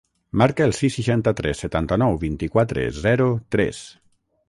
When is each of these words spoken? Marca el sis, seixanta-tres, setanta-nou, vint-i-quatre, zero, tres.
Marca 0.41 0.65
el 0.69 0.73
sis, 0.77 0.95
seixanta-tres, 0.99 1.61
setanta-nou, 1.65 2.19
vint-i-quatre, 2.25 2.89
zero, 3.07 3.33
tres. 3.57 3.89